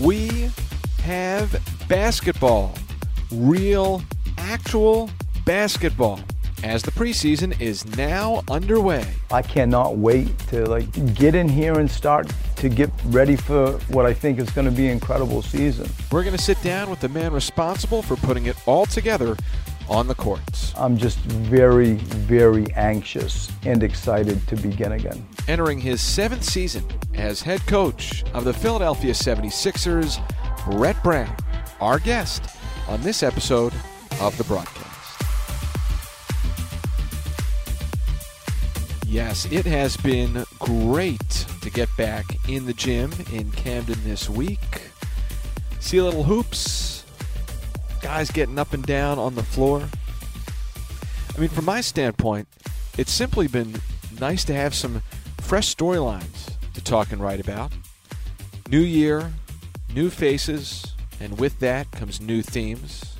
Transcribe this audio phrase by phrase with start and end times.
[0.00, 0.50] we
[1.02, 2.74] have basketball.
[3.30, 4.02] Real,
[4.38, 5.10] actual
[5.44, 6.20] basketball.
[6.62, 9.04] As the preseason is now underway.
[9.32, 14.06] I cannot wait to like get in here and start to get ready for what
[14.06, 15.90] I think is going to be an incredible season.
[16.12, 19.36] We're going to sit down with the man responsible for putting it all together
[19.92, 20.72] on the courts.
[20.74, 25.26] I'm just very, very anxious and excited to begin again.
[25.48, 26.82] Entering his seventh season
[27.12, 30.18] as head coach of the Philadelphia 76ers,
[30.64, 31.36] Brett Brown,
[31.80, 32.42] our guest
[32.88, 33.74] on this episode
[34.18, 34.88] of the broadcast.
[39.06, 41.28] Yes, it has been great
[41.60, 44.90] to get back in the gym in Camden this week.
[45.80, 47.01] See a little hoops,
[48.02, 49.88] guys getting up and down on the floor.
[51.34, 52.48] I mean, from my standpoint,
[52.98, 53.80] it's simply been
[54.20, 55.02] nice to have some
[55.38, 57.72] fresh storylines to talk and write about.
[58.68, 59.32] New year,
[59.94, 63.16] new faces, and with that comes new themes.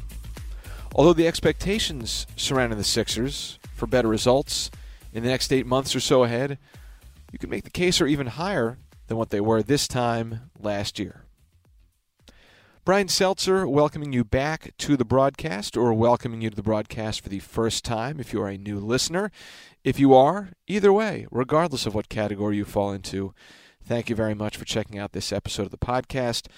[0.95, 4.71] Although the expectations surrounding the Sixers for better results
[5.13, 6.59] in the next eight months or so ahead,
[7.31, 8.77] you can make the case are even higher
[9.07, 11.22] than what they were this time last year.
[12.85, 17.29] Brian Seltzer welcoming you back to the broadcast, or welcoming you to the broadcast for
[17.29, 19.31] the first time if you are a new listener.
[19.85, 23.35] If you are, either way, regardless of what category you fall into,
[23.85, 26.49] thank you very much for checking out this episode of the podcast.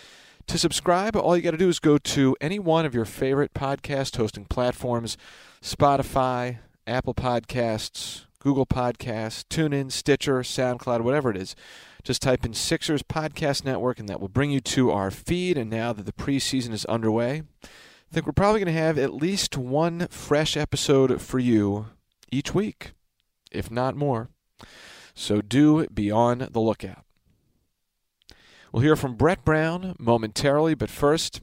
[0.47, 3.53] To subscribe, all you got to do is go to any one of your favorite
[3.53, 5.19] podcast hosting platforms
[5.61, 11.55] Spotify, Apple Podcasts, Google Podcasts, TuneIn, Stitcher, SoundCloud, whatever it is.
[12.05, 15.57] Just type in Sixers Podcast Network, and that will bring you to our feed.
[15.57, 17.67] And now that the preseason is underway, I
[18.13, 21.87] think we're probably going to have at least one fresh episode for you
[22.31, 22.93] each week,
[23.51, 24.29] if not more.
[25.15, 27.05] So do be on the lookout.
[28.71, 31.41] We'll hear from Brett Brown momentarily, but first,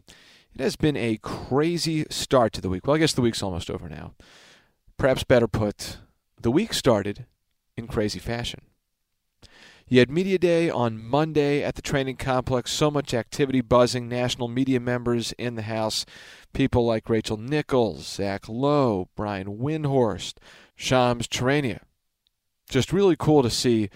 [0.54, 2.86] it has been a crazy start to the week.
[2.86, 4.14] Well, I guess the week's almost over now.
[4.98, 5.98] Perhaps better put,
[6.40, 7.26] the week started
[7.76, 8.62] in crazy fashion.
[9.92, 12.72] You had Media Day on Monday at the training complex.
[12.72, 14.08] So much activity buzzing.
[14.08, 16.06] National media members in the house.
[16.54, 20.36] People like Rachel Nichols, Zach Lowe, Brian Windhorst,
[20.78, 21.82] Shams Charania.
[22.70, 23.90] Just really cool to see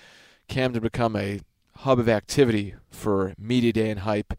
[0.50, 1.40] Camden become a
[1.78, 4.34] hub of activity for Media Day and hype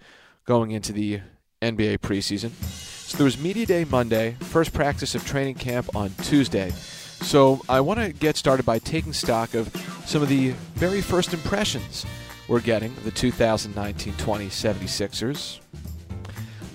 [0.44, 1.22] going into the
[1.62, 2.50] NBA preseason.
[2.50, 6.72] So there was Media Day Monday, first practice of training camp on Tuesday.
[7.22, 9.72] So I want to get started by taking stock of
[10.06, 12.06] some of the very first impressions
[12.48, 15.58] we're getting of the 2019-20 76ers.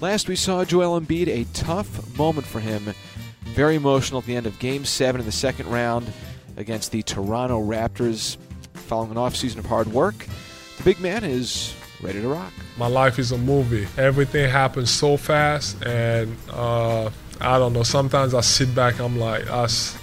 [0.02, 2.94] Last we saw Joel Embiid, a tough moment for him,
[3.44, 6.12] very emotional at the end of Game 7 in the second round
[6.58, 8.36] against the Toronto Raptors
[8.74, 10.28] following an offseason of hard work.
[10.78, 12.52] The big man is ready to rock.
[12.78, 13.88] My life is a movie.
[13.98, 17.09] Everything happens so fast, and uh,
[17.40, 17.84] I don't know.
[17.84, 19.98] Sometimes I sit back, I'm like, that's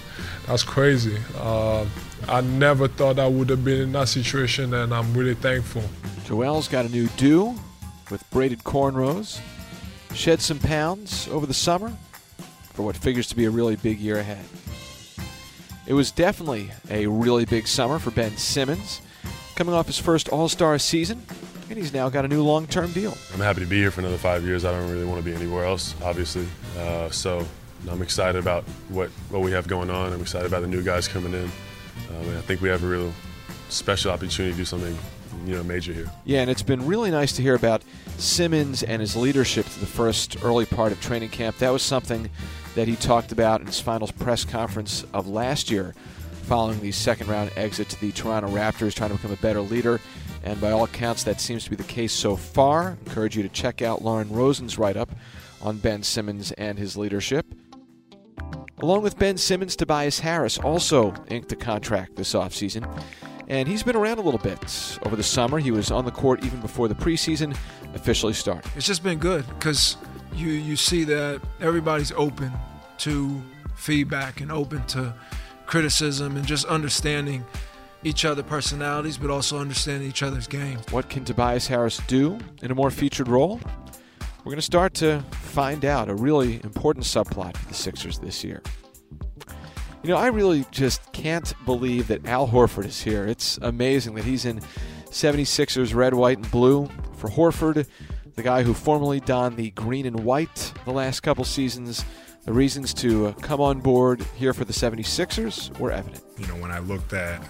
[0.47, 1.17] that's crazy.
[1.37, 1.85] Uh,
[2.29, 5.81] I never thought I would have been in that situation, and I'm really thankful.
[6.25, 7.55] Joel's got a new do
[8.11, 9.41] with braided cornrows.
[10.13, 11.91] Shed some pounds over the summer
[12.73, 14.45] for what figures to be a really big year ahead.
[15.87, 19.01] It was definitely a really big summer for Ben Simmons,
[19.55, 21.25] coming off his first All Star season,
[21.67, 23.17] and he's now got a new long term deal.
[23.33, 24.65] I'm happy to be here for another five years.
[24.65, 26.45] I don't really want to be anywhere else, obviously.
[26.77, 27.43] Uh, so
[27.89, 30.13] I'm excited about what, what we have going on.
[30.13, 31.49] I'm excited about the new guys coming in.
[32.09, 33.13] Um, I think we have a real
[33.69, 34.97] special opportunity to do something
[35.45, 36.11] you know major here.
[36.25, 37.83] Yeah, and it's been really nice to hear about
[38.17, 41.57] Simmons and his leadership to the first early part of training camp.
[41.57, 42.29] That was something
[42.75, 45.95] that he talked about in his finals press conference of last year,
[46.43, 49.99] following the second round exit to the Toronto Raptors, trying to become a better leader.
[50.43, 52.91] And by all accounts, that seems to be the case so far.
[52.91, 55.09] I encourage you to check out Lauren Rosen's write up
[55.61, 57.45] on Ben Simmons and his leadership.
[58.81, 62.87] Along with Ben Simmons, Tobias Harris also inked a contract this offseason.
[63.49, 65.59] And he's been around a little bit over the summer.
[65.59, 67.57] He was on the court even before the preseason
[67.93, 68.71] officially started.
[68.75, 69.97] It's just been good because
[70.33, 72.53] you, you see that everybody's open
[72.99, 73.41] to
[73.75, 75.13] feedback and open to
[75.65, 77.43] criticism and just understanding
[78.03, 80.79] each other personalities, but also understanding each other's game.
[80.91, 83.59] What can Tobias Harris do in a more featured role?
[84.39, 88.41] We're going to start to find out a really important subplot for the Sixers this
[88.41, 88.63] year.
[90.01, 93.25] You know, I really just can't believe that Al Horford is here.
[93.25, 94.61] It's amazing that he's in
[95.09, 96.89] 76ers red, white, and blue.
[97.17, 97.85] For Horford,
[98.35, 102.05] the guy who formerly donned the green and white the last couple seasons,
[102.45, 106.23] the reasons to come on board here for the 76ers were evident.
[106.37, 107.41] You know, when I looked at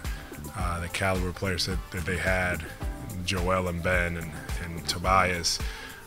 [0.58, 2.66] uh, the caliber players that, that they had,
[3.26, 4.32] Joel and Ben and,
[4.64, 5.60] and Tobias,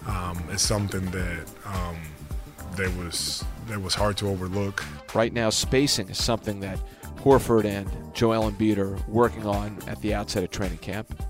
[0.06, 1.96] um, is something that um,
[2.76, 4.84] that was that was hard to overlook.
[5.14, 6.81] Right now, spacing is something that
[7.16, 11.22] Horford and Joel Embiid are working on at the outset of training camp.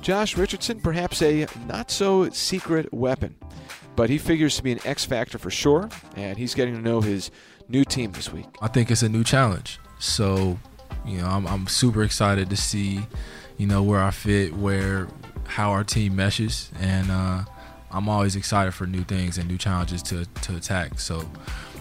[0.00, 3.36] Josh Richardson, perhaps a not so secret weapon,
[3.94, 7.00] but he figures to be an X factor for sure, and he's getting to know
[7.00, 7.30] his
[7.68, 8.46] new team this week.
[8.60, 9.78] I think it's a new challenge.
[9.98, 10.58] So,
[11.06, 13.06] you know, I'm, I'm super excited to see,
[13.58, 15.06] you know, where I fit, where,
[15.52, 17.44] how our team meshes, and uh,
[17.90, 20.98] I'm always excited for new things and new challenges to, to attack.
[20.98, 21.28] So,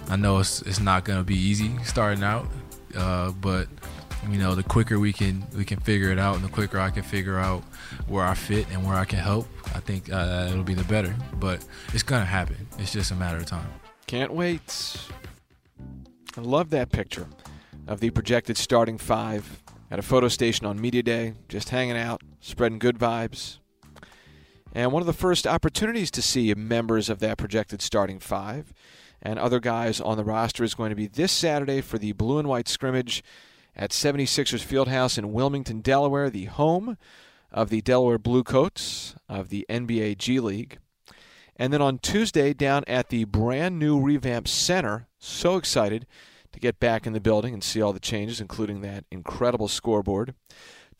[0.09, 2.47] I know it's, it's not going to be easy starting out,
[2.97, 3.69] uh, but
[4.29, 6.89] you know, the quicker we can we can figure it out, and the quicker I
[6.89, 7.63] can figure out
[8.07, 11.15] where I fit and where I can help, I think uh, it'll be the better.
[11.39, 12.67] But it's gonna happen.
[12.77, 13.67] It's just a matter of time.
[14.05, 14.97] Can't wait.
[16.37, 17.27] I love that picture
[17.87, 22.21] of the projected starting five at a photo station on Media Day, just hanging out,
[22.41, 23.57] spreading good vibes.
[24.73, 28.73] And one of the first opportunities to see members of that projected starting five
[29.21, 32.39] and other guys on the roster is going to be this Saturday for the blue
[32.39, 33.23] and white scrimmage
[33.75, 36.97] at 76ers Fieldhouse in Wilmington, Delaware, the home
[37.51, 40.79] of the Delaware Bluecoats of the NBA G League.
[41.57, 46.07] And then on Tuesday, down at the brand new revamped center, so excited
[46.53, 50.33] to get back in the building and see all the changes, including that incredible scoreboard.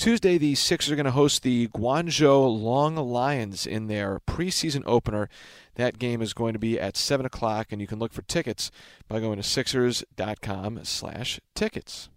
[0.02, 5.30] Tuesday, the Sixers are going to host the Guangzhou Long Lions in their preseason opener.
[5.76, 8.72] That game is going to be at 7 o'clock, and you can look for tickets
[9.08, 12.10] by going to sixers.com slash tickets.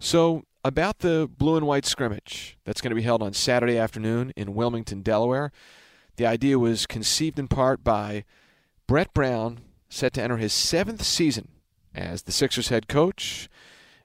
[0.00, 4.32] So, about the blue and white scrimmage that's going to be held on Saturday afternoon
[4.34, 5.52] in Wilmington, Delaware,
[6.16, 8.24] the idea was conceived in part by
[8.88, 11.46] Brett Brown, set to enter his seventh season
[11.94, 13.48] as the Sixers head coach.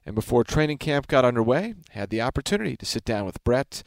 [0.06, 3.82] And before training camp got underway, had the opportunity to sit down with Brett,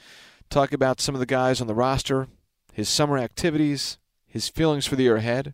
[0.49, 2.27] talk about some of the guys on the roster,
[2.73, 5.53] his summer activities, his feelings for the year ahead.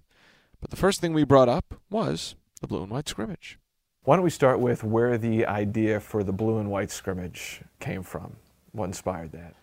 [0.60, 3.60] But the first thing we brought up was the blue and white scrimmage.
[4.06, 8.02] Why don't we start with where the idea for the blue and white scrimmage came
[8.02, 8.36] from?
[8.72, 9.56] What inspired that?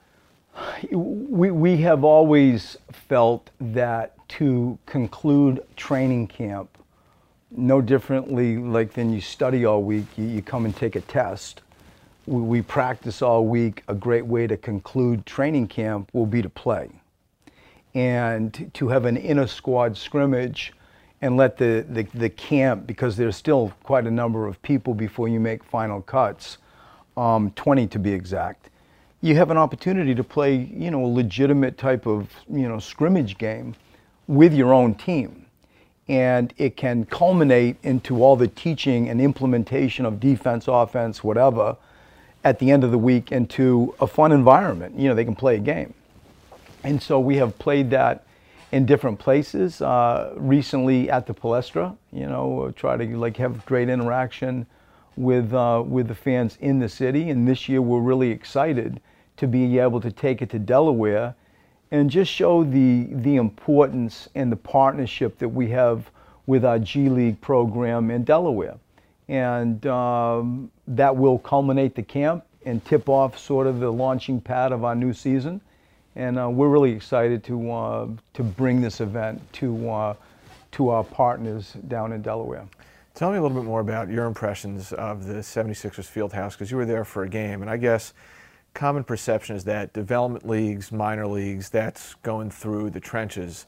[0.91, 6.79] We, we have always felt that to conclude training camp,
[7.57, 11.63] no differently like than you study all week, you, you come and take a test.
[12.27, 13.83] We, we practice all week.
[13.89, 16.91] A great way to conclude training camp will be to play.
[17.95, 20.73] And to have an inner squad scrimmage
[21.21, 25.29] and let the, the, the, camp, because there's still quite a number of people before
[25.29, 26.59] you make final cuts,
[27.17, 28.71] um, 20 to be exact,
[29.21, 33.39] you have an opportunity to play, you know, a legitimate type of, you know, scrimmage
[33.39, 33.77] game
[34.27, 35.42] with your own team.
[36.13, 41.75] And it can culminate into all the teaching and implementation of defense, offense, whatever,
[42.45, 44.99] at the end of the week into a fun environment.
[44.99, 45.95] You know, they can play a game.
[46.85, 48.27] And so we have played that
[48.73, 49.81] in different places.
[49.81, 54.67] Uh, recently at the Palestra, you know, try to like have great interaction
[55.17, 57.31] with uh, with the fans in the city.
[57.31, 59.01] And this year, we're really excited
[59.39, 61.35] to be able to take it to Delaware
[61.93, 66.11] and just show the the importance and the partnership that we have
[66.47, 68.75] with our G League program in Delaware.
[69.29, 74.73] And um, that will culminate the camp and tip off sort of the launching pad
[74.73, 75.61] of our new season
[76.17, 80.15] and uh, we're really excited to uh, to bring this event to uh,
[80.73, 82.67] to our partners down in Delaware.
[83.15, 86.79] Tell me a little bit more about your impressions of the 76ers Fieldhouse because you
[86.79, 88.15] were there for a game, and I guess
[88.75, 93.67] common perception is that development leagues, minor leagues, that's going through the trenches.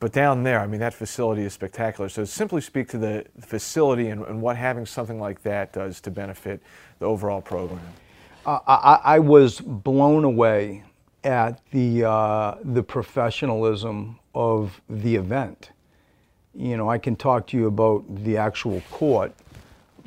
[0.00, 2.08] But down there, I mean, that facility is spectacular.
[2.08, 6.10] So simply speak to the facility and, and what having something like that does to
[6.10, 6.62] benefit
[6.98, 7.80] the overall program.
[8.44, 10.84] Uh, I, I was blown away
[11.22, 15.70] at the uh, the professionalism of the event.
[16.54, 19.32] You know, I can talk to you about the actual court,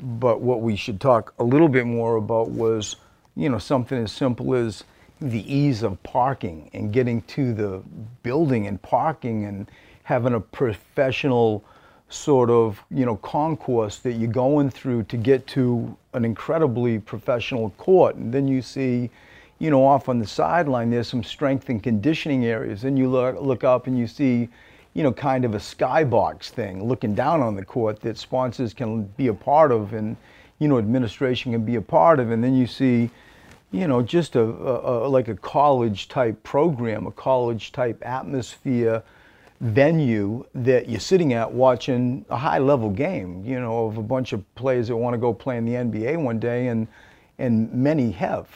[0.00, 2.96] but what we should talk a little bit more about was,
[3.38, 4.84] you know, something as simple as
[5.20, 7.82] the ease of parking and getting to the
[8.22, 9.70] building and parking and
[10.04, 11.64] having a professional
[12.10, 17.68] sort of you know concourse that you're going through to get to an incredibly professional
[17.70, 19.10] court and then you see
[19.58, 22.84] you know, off on the sideline, there's some strength and conditioning areas.
[22.84, 24.48] And you look, look up and you see,
[24.94, 29.02] you know, kind of a skybox thing looking down on the court that sponsors can
[29.16, 30.16] be a part of and,
[30.60, 32.30] you know, administration can be a part of.
[32.30, 33.10] And then you see,
[33.70, 39.02] you know, just a, a, a like a college type program, a college type atmosphere
[39.60, 44.32] venue that you're sitting at watching a high level game, you know, of a bunch
[44.32, 46.86] of players that want to go play in the NBA one day and,
[47.38, 48.48] and many have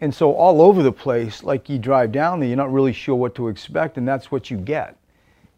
[0.00, 3.14] And so all over the place, like you drive down there, you're not really sure
[3.14, 4.96] what to expect, and that's what you get.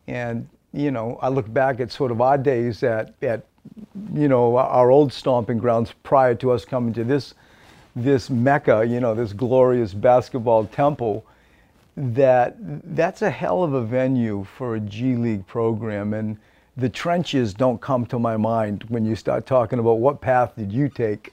[0.07, 3.47] And you know, I look back at sort of our days at at
[4.13, 7.35] you know our old stomping grounds prior to us coming to this
[7.97, 11.25] this mecca, you know, this glorious basketball temple.
[11.97, 12.57] That
[12.97, 16.39] that's a hell of a venue for a G League program, and
[16.77, 20.73] the trenches don't come to my mind when you start talking about what path did
[20.73, 21.33] you take.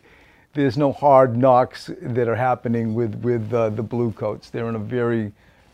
[0.54, 4.52] There's no hard knocks that are happening with with uh, the Bluecoats.
[4.52, 5.32] They're in a very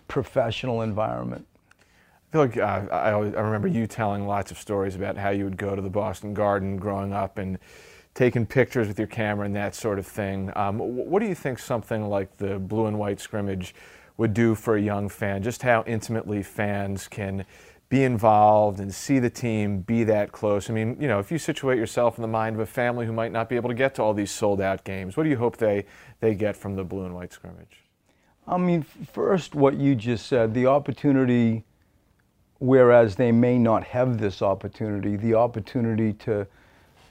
[0.07, 1.45] professional environment.
[2.29, 5.29] I feel like uh, I, always, I remember you telling lots of stories about how
[5.29, 7.57] you would go to the Boston Garden growing up and
[8.17, 10.51] taking pictures with your camera and that sort of thing.
[10.55, 13.75] Um, what do you think something like the blue and white scrimmage
[14.17, 15.43] would do for a young fan?
[15.43, 17.45] Just how intimately fans can
[17.89, 20.67] be involved and see the team be that close.
[20.67, 23.13] I mean, you know, if you situate yourself in the mind of a family who
[23.13, 25.37] might not be able to get to all these sold out games, what do you
[25.37, 25.85] hope they,
[26.19, 27.83] they get from the blue and white scrimmage?
[28.47, 31.65] I mean, first, what you just said, the opportunity
[32.59, 36.47] whereas they may not have this opportunity, the opportunity to,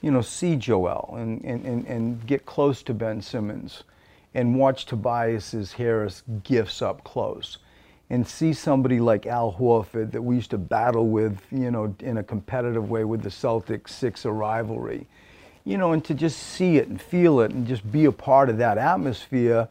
[0.01, 3.83] you know, see Joel and, and, and, and get close to Ben Simmons
[4.33, 7.57] and watch Tobias Harris gifts up close
[8.09, 12.17] and see somebody like Al Horford that we used to battle with, you know, in
[12.17, 15.07] a competitive way with the Celtics Sixer rivalry,
[15.65, 18.49] you know, and to just see it and feel it and just be a part
[18.49, 19.67] of that atmosphere,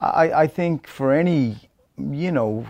[0.00, 1.56] I, I think for any,
[1.96, 2.66] you know,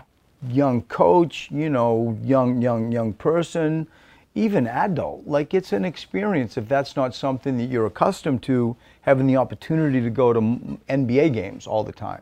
[0.47, 3.87] young coach, you know, young, young, young person,
[4.35, 5.25] even adult.
[5.25, 10.01] Like it's an experience if that's not something that you're accustomed to, having the opportunity
[10.01, 12.21] to go to NBA games all the time.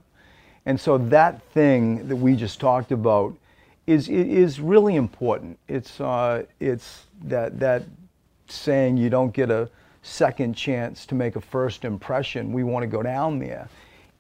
[0.66, 3.36] And so that thing that we just talked about
[3.88, 5.58] is is really important.
[5.68, 7.84] It's uh, it's that that
[8.48, 9.70] saying you don't get a
[10.02, 12.54] second chance to make a first impression.
[12.54, 13.68] We want to go down there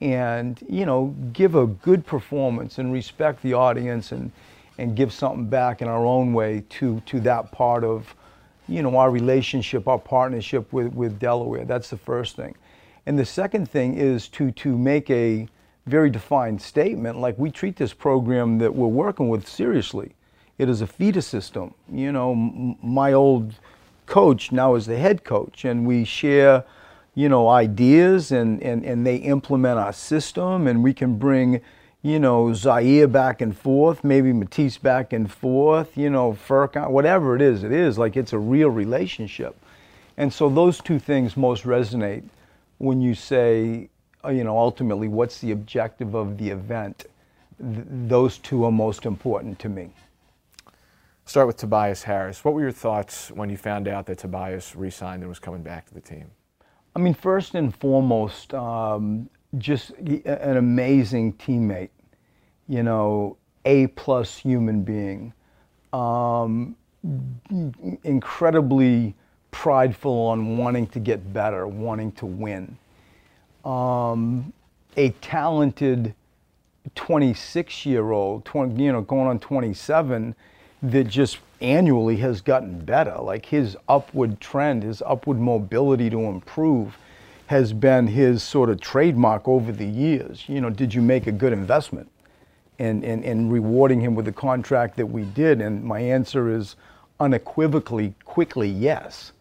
[0.02, 4.32] and you know give a good performance and respect the audience and
[4.80, 8.16] and give something back in our own way to to that part of
[8.68, 11.66] you know our relationship our partnership with with Delaware.
[11.66, 12.56] That's the first thing.
[13.06, 15.48] And the second thing is to to make a
[15.86, 20.14] very defined statement like we treat this program that we're working with seriously.
[20.58, 21.74] It is a feeder system.
[21.92, 22.36] You know
[22.82, 23.56] my old
[24.06, 26.64] coach now is the head coach and we share
[27.20, 31.60] you know, ideas and, and, and they implement our system and we can bring,
[32.02, 37.36] you know, Zhaire back and forth, maybe Matisse back and forth, you know, Furkan, whatever
[37.36, 39.58] it is, it is like it's a real relationship.
[40.18, 42.24] And so those two things most resonate
[42.78, 43.90] when you say,
[44.24, 47.06] uh, you know, ultimately, what's the objective of the event?
[47.62, 49.90] Th- those two are most important to me.
[51.26, 52.44] Start with Tobias Harris.
[52.44, 55.62] What were your thoughts when you found out that Tobias re signed and was coming
[55.62, 56.32] back to the team?
[56.96, 61.90] I mean, first and foremost, um, just an amazing teammate.
[62.68, 65.34] You know, a plus human being.
[65.92, 66.76] Um,
[68.04, 69.16] incredibly
[69.52, 72.78] prideful on wanting to get better, wanting to win.
[73.66, 74.54] Um,
[74.96, 76.14] a talented
[76.96, 80.36] 26 year old, 20, you know, going on 27,
[80.82, 83.18] that just annually has gotten better.
[83.18, 86.98] Like his upward trend, his upward mobility to improve
[87.50, 90.44] has been his sort of trademark over the years.
[90.48, 92.08] You know, did you make a good investment?
[92.78, 95.60] And, and rewarding him with the contract that we did.
[95.60, 96.76] And my answer is
[97.20, 99.32] unequivocally, quickly, yes.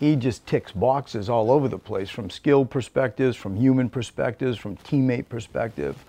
[0.00, 4.78] He just ticks boxes all over the place from skill perspectives, from human perspectives, from
[4.78, 6.02] teammate perspective.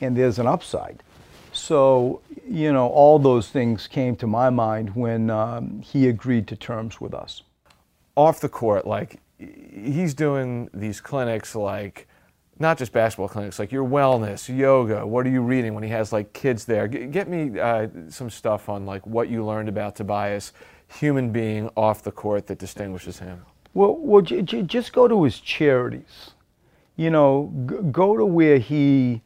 [0.00, 1.04] And there's an upside.
[1.52, 6.56] So, you know, all those things came to my mind when um, he agreed to
[6.56, 7.42] terms with us.
[8.16, 9.20] Off the court, like,
[9.72, 12.08] he's doing these clinics like,
[12.58, 15.06] not just basketball clinics, like your wellness, yoga.
[15.06, 16.86] What are you reading when he has like kids there?
[16.86, 20.52] G- get me uh, some stuff on like what you learned about Tobias,
[20.88, 23.44] human being off the court that distinguishes him.
[23.74, 26.32] Well, well, j- j- just go to his charities.
[26.96, 29.22] You know, g- go to where he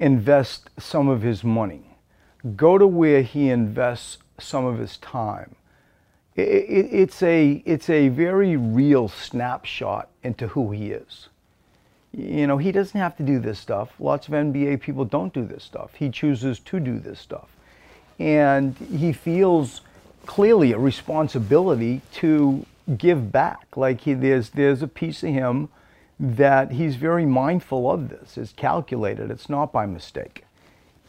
[0.00, 1.98] invests some of his money.
[2.56, 5.54] Go to where he invests some of his time.
[6.34, 11.28] It, it, it's, a, it's a very real snapshot into who he is.
[12.12, 13.90] You know, he doesn't have to do this stuff.
[13.98, 15.94] Lots of NBA people don't do this stuff.
[15.94, 17.48] He chooses to do this stuff.
[18.18, 19.80] And he feels
[20.26, 23.66] clearly a responsibility to give back.
[23.76, 25.68] Like he, there's, there's a piece of him
[26.20, 28.36] that he's very mindful of this.
[28.36, 29.30] It's calculated.
[29.30, 30.44] It's not by mistake.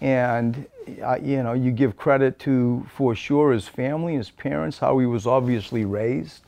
[0.03, 0.67] And
[1.01, 5.05] uh, you know, you give credit to for sure his family, his parents, how he
[5.05, 6.41] was obviously raised.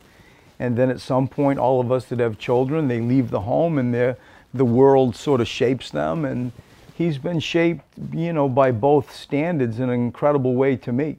[0.59, 3.77] And then at some point, all of us that have children, they leave the home
[3.77, 6.25] and the world sort of shapes them.
[6.25, 6.51] And
[6.95, 11.17] he's been shaped, you know, by both standards in an incredible way to me.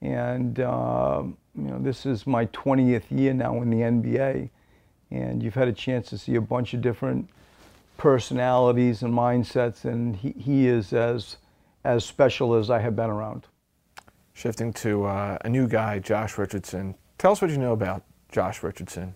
[0.00, 1.24] And uh,
[1.56, 4.48] you know, this is my 20th year now in the NBA,
[5.10, 7.28] and you've had a chance to see a bunch of different
[7.96, 11.36] personalities and mindsets, and he, he is as
[11.84, 13.46] as special as I have been around.
[14.32, 16.94] Shifting to uh, a new guy, Josh Richardson.
[17.18, 19.14] Tell us what you know about Josh Richardson.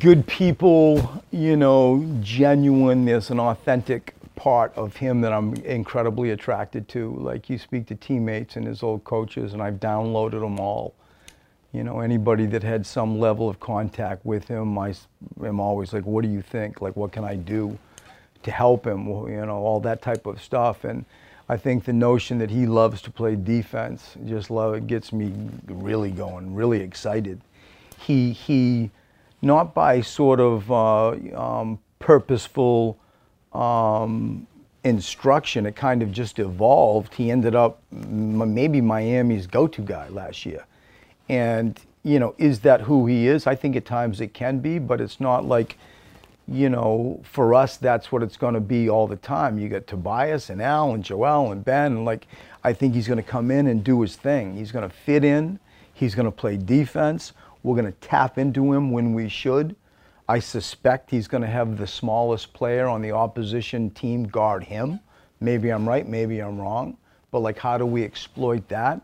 [0.00, 3.04] Good people, you know, genuine.
[3.04, 7.14] There's an authentic part of him that I'm incredibly attracted to.
[7.16, 10.94] Like you speak to teammates and his old coaches, and I've downloaded them all.
[11.72, 14.94] You know, anybody that had some level of contact with him, I
[15.44, 16.80] am always like, what do you think?
[16.80, 17.78] Like, what can I do
[18.42, 19.06] to help him?
[19.06, 20.84] You know, all that type of stuff.
[20.84, 21.04] And
[21.48, 25.32] I think the notion that he loves to play defense just love it gets me
[25.66, 27.40] really going, really excited.
[27.98, 28.90] He he,
[29.42, 32.98] not by sort of uh, um, purposeful
[33.52, 34.46] um,
[34.84, 35.66] instruction.
[35.66, 37.14] It kind of just evolved.
[37.14, 40.64] He ended up maybe Miami's go-to guy last year,
[41.28, 43.46] and you know, is that who he is?
[43.46, 45.76] I think at times it can be, but it's not like,
[46.50, 49.58] you know, for us that's what it's going to be all the time.
[49.58, 52.26] You got Tobias and Al and Joel and Ben, and like
[52.64, 54.56] I think he's going to come in and do his thing.
[54.56, 55.58] He's going to fit in.
[55.92, 57.32] He's going to play defense.
[57.62, 59.76] We're going to tap into him when we should.
[60.28, 65.00] I suspect he's going to have the smallest player on the opposition team guard him.
[65.40, 66.96] Maybe I'm right, maybe I'm wrong.
[67.30, 69.00] But like, how do we exploit that?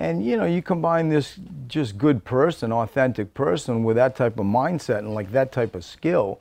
[0.00, 1.38] And you know, you combine this
[1.68, 5.84] just good person, authentic person with that type of mindset and like that type of
[5.84, 6.40] skill.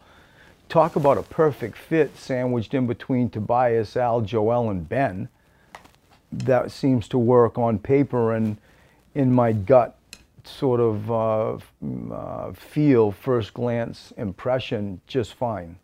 [0.69, 5.29] Talk about a perfect fit sandwiched in between Tobias, Al, Joel, and Ben.
[6.31, 8.57] That seems to work on paper and
[9.13, 9.97] in my gut
[10.43, 11.57] sort of uh,
[12.11, 15.77] uh, feel, first glance impression, just fine.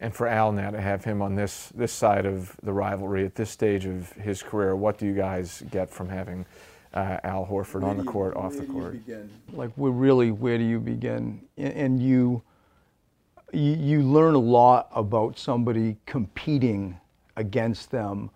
[0.00, 3.34] And for Al now to have him on this this side of the rivalry at
[3.34, 6.44] this stage of his career, what do you guys get from having
[6.92, 8.96] uh, Al Horford where on the court, you, off the court?
[9.52, 11.40] Like, we're really, where do you begin?
[11.56, 12.42] And you,
[13.54, 16.98] you you learn a lot about somebody competing
[17.36, 18.30] against them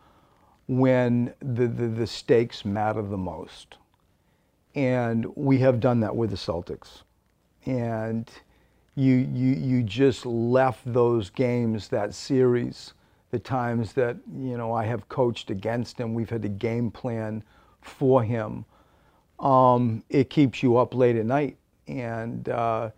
[0.68, 3.76] when the, the, the stakes matter the most.
[4.74, 7.02] And we have done that with the Celtics.
[7.64, 8.30] And
[8.94, 12.94] you, you, you just left those games, that series,
[13.30, 17.42] the times that, you know, I have coached against him, we've had to game plan
[17.80, 18.64] for him.
[19.40, 21.56] Um, it keeps you up late at night.
[21.86, 22.90] And uh,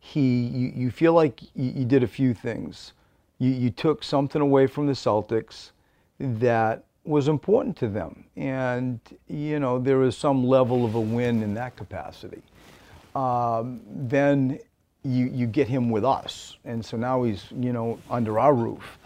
[0.00, 2.92] he, you, you feel like you, you did a few things.
[3.38, 5.70] You, you took something away from the Celtics
[6.18, 8.24] that was important to them.
[8.36, 12.42] And, you know, there is some level of a win in that capacity.
[13.14, 14.58] Um, then
[15.04, 16.56] you, you get him with us.
[16.64, 18.98] And so now he's, you know, under our roof.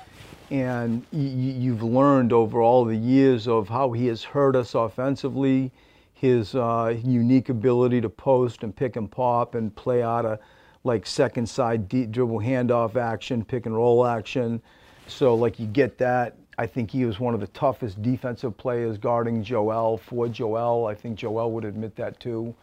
[0.50, 5.70] And you, you've learned over all the years of how he has hurt us offensively,
[6.12, 10.38] his uh, unique ability to post and pick and pop and play out of
[10.84, 14.60] like second side deep dribble handoff action, pick and roll action.
[15.06, 18.98] So like you get that I think he was one of the toughest defensive players
[18.98, 20.86] guarding Joel for Joel.
[20.86, 22.54] I think Joel would admit that too.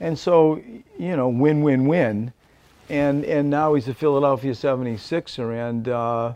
[0.00, 0.60] And so,
[0.98, 2.32] you know, win, win, win.
[2.88, 6.34] And, and now he's a Philadelphia 76er and uh,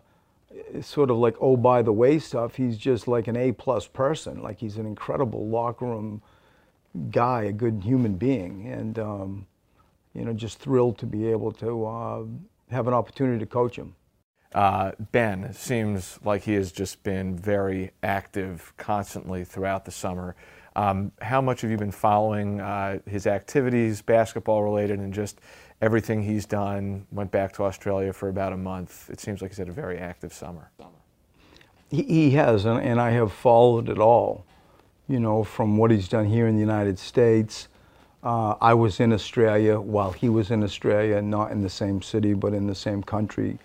[0.83, 2.55] sort of like, oh, by the way stuff.
[2.55, 4.41] He's just like an A plus person.
[4.41, 6.23] Like he's an incredible locker room
[7.11, 8.69] guy, a good human being.
[8.69, 9.47] And, um,
[10.15, 12.23] you know, just thrilled to be able to uh,
[12.71, 13.95] have an opportunity to coach him.
[14.55, 20.37] Uh, ben seems like he has just been very active constantly throughout the summer.
[20.77, 25.41] Um, how much have you been following uh, his activities, basketball related, and just
[25.81, 27.05] everything he's done?
[27.11, 29.11] Went back to Australia for about a month.
[29.11, 30.71] It seems like he's had a very active summer.
[31.91, 34.47] He, he has, and, and I have followed it all.
[35.09, 37.69] You know, from what he's done here in the United States.
[38.25, 42.35] Uh, I was in Australia while he was in Australia, not in the same city,
[42.35, 43.59] but in the same country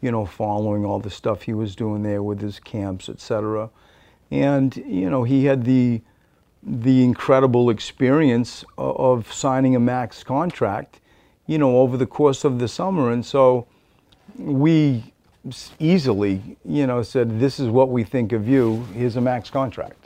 [0.00, 3.70] you know, following all the stuff he was doing there with his camps, etc.
[4.30, 6.02] And you know, he had the
[6.62, 11.00] the incredible experience of, of signing a max contract,
[11.46, 13.12] you know, over the course of the summer.
[13.12, 13.66] And so
[14.38, 15.12] we
[15.78, 18.84] easily, you know, said, "This is what we think of you.
[18.94, 20.05] Here's a max contract."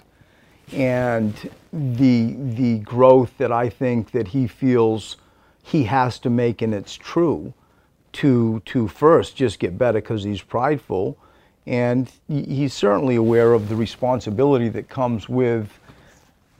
[0.72, 1.34] And
[1.72, 5.16] the the growth that I think that he feels
[5.62, 7.52] he has to make, and it's true
[8.12, 11.16] to to first just get better because he's prideful,
[11.66, 15.68] and he's certainly aware of the responsibility that comes with,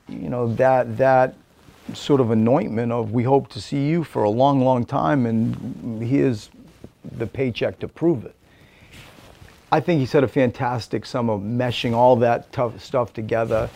[0.09, 1.35] you know, that that
[1.95, 6.03] sort of anointment of we hope to see you for a long, long time, and
[6.03, 6.51] here's
[7.17, 8.35] the paycheck to prove it.
[9.73, 13.71] I think he's had a fantastic summer, meshing all that tough stuff together,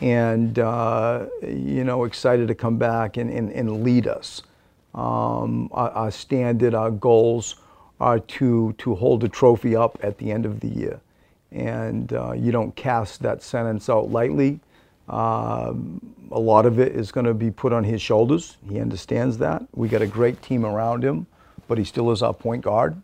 [0.00, 4.42] and uh, you know, excited to come back and, and, and lead us.
[4.94, 7.56] Um, our, our standard, our goals
[8.00, 11.00] are to to hold the trophy up at the end of the year,
[11.50, 14.60] and uh, you don't cast that sentence out lightly.
[15.08, 16.00] Um,
[16.32, 18.56] a lot of it is going to be put on his shoulders.
[18.68, 19.62] He understands that.
[19.74, 21.26] We got a great team around him,
[21.68, 23.00] but he still is our point guard.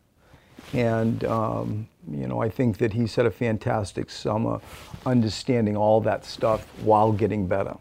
[0.72, 4.60] And, um, you know, I think that he's had a fantastic summer
[5.04, 7.76] understanding all that stuff while getting better.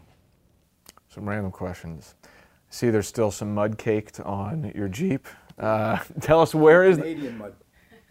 [1.08, 2.14] Some random questions.
[2.70, 5.26] See, there's still some mud caked on your Jeep.
[5.58, 7.54] Uh, tell us where is Canadian mud.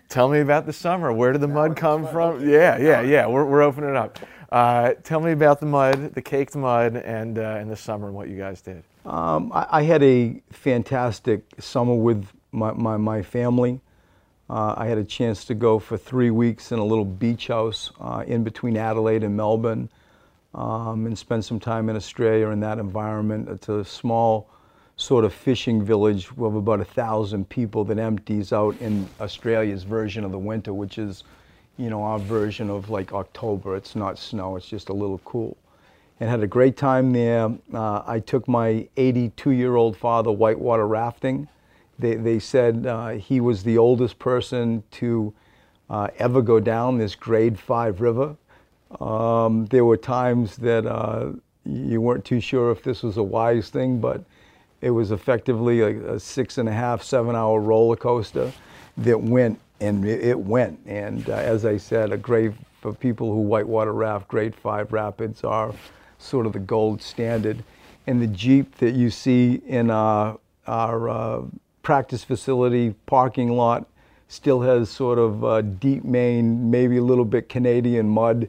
[0.09, 1.13] Tell me about the summer.
[1.13, 2.47] Where did the mud come from?
[2.47, 3.25] Yeah, yeah, yeah.
[3.27, 4.19] We're, we're opening it up.
[4.51, 8.15] Uh, tell me about the mud, the caked mud, and uh, in the summer and
[8.15, 8.83] what you guys did.
[9.05, 13.79] Um, I, I had a fantastic summer with my, my, my family.
[14.51, 17.89] Uh, I had a chance to go for three weeks in a little beach house
[18.01, 19.87] uh, in between Adelaide and Melbourne
[20.53, 23.47] um, and spend some time in Australia in that environment.
[23.47, 24.49] It's a small
[24.97, 30.25] sort of fishing village of about a thousand people that empties out in Australia's version
[30.25, 31.23] of the winter, which is,
[31.77, 33.77] you know, our version of like October.
[33.77, 35.55] It's not snow, it's just a little cool.
[36.19, 37.49] And had a great time there.
[37.73, 41.47] Uh, I took my 82 year old father whitewater rafting.
[42.01, 45.33] They, they said uh, he was the oldest person to
[45.89, 48.35] uh, ever go down this grade five river.
[48.99, 51.33] Um, there were times that uh,
[51.63, 54.23] you weren't too sure if this was a wise thing, but
[54.81, 58.51] it was effectively a, a six and a half, seven hour roller coaster
[58.97, 60.79] that went and it, went.
[60.85, 65.43] And uh, as I said, a grade for people who whitewater raft, grade five rapids
[65.43, 65.73] are
[66.17, 67.63] sort of the gold standard.
[68.07, 71.41] And the Jeep that you see in our, our uh,
[71.81, 73.87] practice facility parking lot
[74.27, 78.47] still has sort of uh, deep Maine, maybe a little bit Canadian mud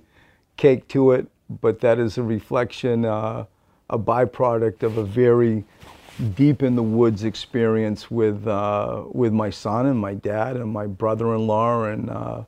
[0.56, 1.26] cake to it,
[1.60, 3.44] but that is a reflection, uh,
[3.90, 5.64] a byproduct of a very
[6.36, 10.86] deep in the woods experience with uh, with my son and my dad and my
[10.86, 12.44] brother-in-law and uh,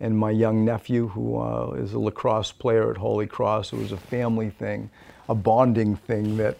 [0.00, 3.72] and my young nephew who uh, is a lacrosse player at Holy Cross.
[3.72, 4.90] It was a family thing,
[5.28, 6.58] a bonding thing that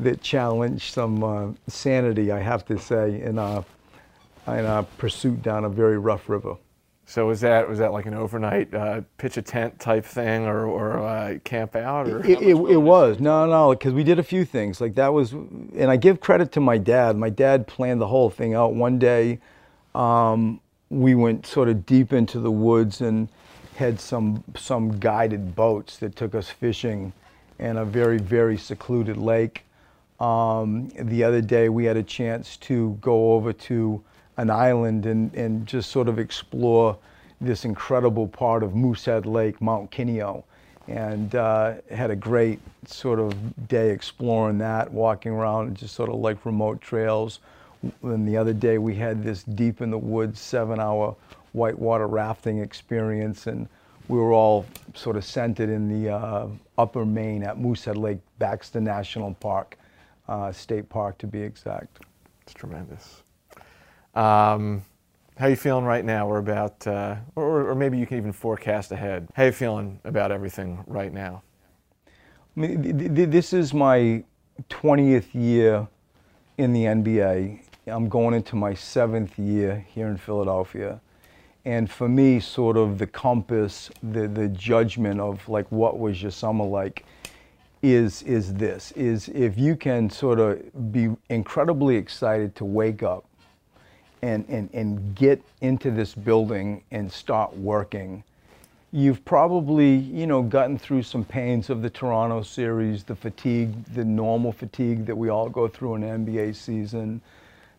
[0.00, 3.64] that challenged some uh, sanity, I have to say, in a
[4.46, 6.56] in a pursuit down a very rough river.
[7.10, 10.64] So was that was that like an overnight uh, pitch a tent type thing or,
[10.64, 12.08] or uh, camp out?
[12.08, 12.24] Or?
[12.24, 14.80] It, it, it was no, no, because we did a few things.
[14.80, 17.16] Like that was, and I give credit to my dad.
[17.16, 18.74] My dad planned the whole thing out.
[18.74, 19.40] One day,
[19.92, 23.28] um, we went sort of deep into the woods and
[23.74, 27.12] had some some guided boats that took us fishing
[27.58, 29.64] in a very very secluded lake.
[30.20, 34.02] Um, the other day, we had a chance to go over to
[34.36, 36.96] an island and, and just sort of explore
[37.40, 40.44] this incredible part of Moosehead Lake, Mount Kineo.
[40.88, 46.08] And uh, had a great sort of day exploring that, walking around and just sort
[46.08, 47.38] of like remote trails.
[48.02, 51.14] And the other day we had this deep in the woods seven hour
[51.52, 53.46] whitewater rafting experience.
[53.46, 53.68] And
[54.08, 58.80] we were all sort of centered in the uh, upper Maine at Moosehead Lake, Baxter
[58.80, 59.78] National Park,
[60.30, 61.98] uh, State Park to be exact.
[62.42, 63.22] It's tremendous.
[64.14, 64.82] Um,
[65.36, 66.28] how you feeling right now?
[66.28, 69.28] We're about, uh, or, or maybe you can even forecast ahead.
[69.34, 71.42] How you feeling about everything right now?
[72.06, 74.22] I mean, th- th- this is my
[74.68, 75.88] 20th year
[76.58, 77.60] in the NBA.
[77.86, 81.00] I'm going into my seventh year here in Philadelphia.
[81.64, 86.30] And for me, sort of the compass, the, the judgment of like what was your
[86.30, 87.04] summer like
[87.82, 93.24] is, is this, is if you can sort of be incredibly excited to wake up
[94.22, 98.22] and, and, and get into this building and start working,
[98.92, 104.04] you've probably, you know, gotten through some pains of the Toronto series, the fatigue, the
[104.04, 107.20] normal fatigue that we all go through in NBA season,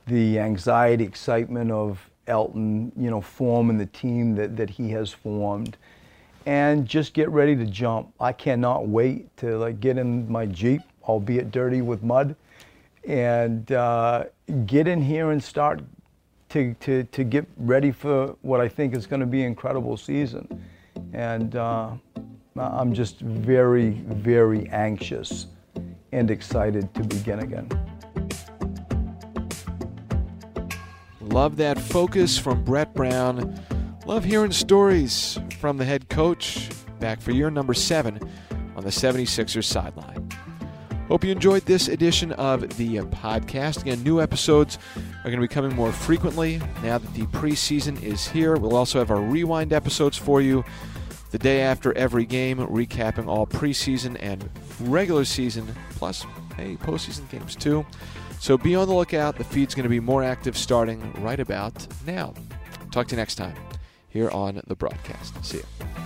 [0.08, 5.78] the anxiety, excitement of Elton, you know, forming the team that, that he has formed.
[6.46, 8.14] And just get ready to jump.
[8.20, 12.36] I cannot wait to like get in my Jeep, albeit dirty with mud,
[13.08, 14.26] and uh,
[14.66, 15.82] get in here and start
[16.50, 19.98] to, to, to get ready for what I think is going to be an incredible
[19.98, 20.66] season.
[21.14, 21.92] And uh,
[22.58, 25.48] I'm just very, very anxious
[26.12, 27.70] and excited to begin again.
[31.22, 33.58] Love that focus from Brett Brown.
[34.08, 38.20] Love hearing stories from the head coach back for year number seven
[38.76, 40.28] on the 76ers sideline.
[41.08, 43.82] Hope you enjoyed this edition of the podcast.
[43.82, 48.28] Again, new episodes are going to be coming more frequently now that the preseason is
[48.28, 48.56] here.
[48.56, 50.66] We'll also have our rewind episodes for you
[51.30, 56.26] the day after every game, recapping all preseason and regular season, plus,
[56.58, 57.86] hey, postseason games too.
[58.40, 59.36] So be on the lookout.
[59.36, 62.34] The feed's going to be more active starting right about now.
[62.92, 63.56] Talk to you next time
[64.12, 65.44] here on the broadcast.
[65.44, 66.01] See you.